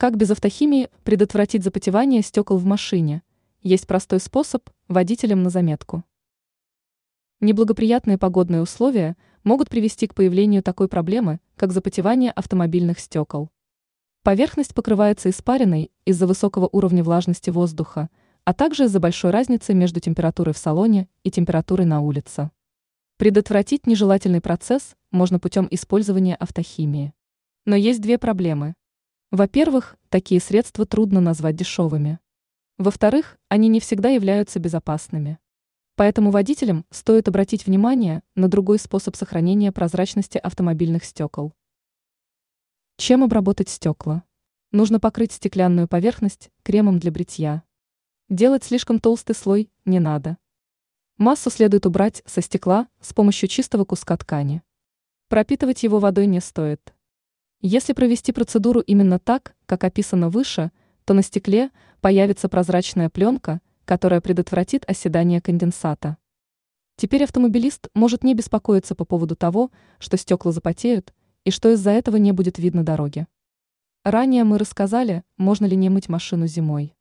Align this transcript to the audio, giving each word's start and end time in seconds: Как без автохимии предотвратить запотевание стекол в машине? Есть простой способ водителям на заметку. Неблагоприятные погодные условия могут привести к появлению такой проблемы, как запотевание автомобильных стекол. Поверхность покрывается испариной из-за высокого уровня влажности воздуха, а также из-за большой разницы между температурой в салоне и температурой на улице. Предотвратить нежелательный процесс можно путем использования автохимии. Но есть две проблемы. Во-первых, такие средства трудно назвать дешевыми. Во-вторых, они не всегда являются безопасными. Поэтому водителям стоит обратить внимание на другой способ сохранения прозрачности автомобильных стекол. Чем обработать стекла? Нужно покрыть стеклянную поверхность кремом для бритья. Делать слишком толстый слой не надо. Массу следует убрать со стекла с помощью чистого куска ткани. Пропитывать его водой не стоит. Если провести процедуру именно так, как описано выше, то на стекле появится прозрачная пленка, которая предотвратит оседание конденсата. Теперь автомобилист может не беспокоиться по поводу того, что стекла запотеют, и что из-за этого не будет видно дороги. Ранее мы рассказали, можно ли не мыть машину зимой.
Как 0.00 0.16
без 0.16 0.30
автохимии 0.30 0.90
предотвратить 1.02 1.64
запотевание 1.64 2.22
стекол 2.22 2.56
в 2.56 2.64
машине? 2.64 3.24
Есть 3.62 3.88
простой 3.88 4.20
способ 4.20 4.70
водителям 4.86 5.42
на 5.42 5.50
заметку. 5.50 6.04
Неблагоприятные 7.40 8.16
погодные 8.16 8.62
условия 8.62 9.16
могут 9.42 9.68
привести 9.68 10.06
к 10.06 10.14
появлению 10.14 10.62
такой 10.62 10.86
проблемы, 10.86 11.40
как 11.56 11.72
запотевание 11.72 12.30
автомобильных 12.30 13.00
стекол. 13.00 13.50
Поверхность 14.22 14.72
покрывается 14.72 15.30
испариной 15.30 15.90
из-за 16.04 16.28
высокого 16.28 16.68
уровня 16.70 17.02
влажности 17.02 17.50
воздуха, 17.50 18.08
а 18.44 18.54
также 18.54 18.84
из-за 18.84 19.00
большой 19.00 19.32
разницы 19.32 19.74
между 19.74 19.98
температурой 19.98 20.54
в 20.54 20.58
салоне 20.58 21.08
и 21.24 21.32
температурой 21.32 21.86
на 21.86 22.02
улице. 22.02 22.52
Предотвратить 23.16 23.88
нежелательный 23.88 24.40
процесс 24.40 24.94
можно 25.10 25.40
путем 25.40 25.66
использования 25.72 26.36
автохимии. 26.36 27.14
Но 27.64 27.74
есть 27.74 28.00
две 28.00 28.16
проблемы. 28.16 28.76
Во-первых, 29.30 29.98
такие 30.08 30.40
средства 30.40 30.86
трудно 30.86 31.20
назвать 31.20 31.54
дешевыми. 31.54 32.18
Во-вторых, 32.78 33.38
они 33.50 33.68
не 33.68 33.78
всегда 33.78 34.08
являются 34.08 34.58
безопасными. 34.58 35.38
Поэтому 35.96 36.30
водителям 36.30 36.86
стоит 36.90 37.28
обратить 37.28 37.66
внимание 37.66 38.22
на 38.36 38.48
другой 38.48 38.78
способ 38.78 39.16
сохранения 39.16 39.70
прозрачности 39.70 40.38
автомобильных 40.38 41.04
стекол. 41.04 41.52
Чем 42.96 43.22
обработать 43.22 43.68
стекла? 43.68 44.24
Нужно 44.72 44.98
покрыть 44.98 45.32
стеклянную 45.32 45.88
поверхность 45.88 46.50
кремом 46.62 46.98
для 46.98 47.10
бритья. 47.10 47.64
Делать 48.30 48.64
слишком 48.64 48.98
толстый 48.98 49.34
слой 49.34 49.70
не 49.84 50.00
надо. 50.00 50.38
Массу 51.18 51.50
следует 51.50 51.84
убрать 51.84 52.22
со 52.24 52.40
стекла 52.40 52.88
с 53.00 53.12
помощью 53.12 53.50
чистого 53.50 53.84
куска 53.84 54.16
ткани. 54.16 54.62
Пропитывать 55.28 55.82
его 55.82 55.98
водой 55.98 56.26
не 56.26 56.40
стоит. 56.40 56.94
Если 57.60 57.92
провести 57.92 58.30
процедуру 58.30 58.80
именно 58.80 59.18
так, 59.18 59.56
как 59.66 59.82
описано 59.82 60.30
выше, 60.30 60.70
то 61.04 61.12
на 61.12 61.22
стекле 61.22 61.70
появится 62.00 62.48
прозрачная 62.48 63.10
пленка, 63.10 63.60
которая 63.84 64.20
предотвратит 64.20 64.84
оседание 64.88 65.40
конденсата. 65.40 66.18
Теперь 66.94 67.24
автомобилист 67.24 67.88
может 67.94 68.22
не 68.22 68.34
беспокоиться 68.34 68.94
по 68.94 69.04
поводу 69.04 69.34
того, 69.34 69.72
что 69.98 70.16
стекла 70.16 70.52
запотеют, 70.52 71.12
и 71.44 71.50
что 71.50 71.70
из-за 71.70 71.90
этого 71.90 72.16
не 72.16 72.30
будет 72.30 72.58
видно 72.58 72.84
дороги. 72.84 73.26
Ранее 74.04 74.44
мы 74.44 74.58
рассказали, 74.58 75.24
можно 75.36 75.66
ли 75.66 75.76
не 75.76 75.88
мыть 75.88 76.08
машину 76.08 76.46
зимой. 76.46 76.94